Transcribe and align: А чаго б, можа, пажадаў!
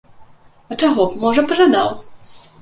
А 0.71 0.77
чаго 0.83 1.05
б, 1.11 1.21
можа, 1.25 1.45
пажадаў! 1.53 1.93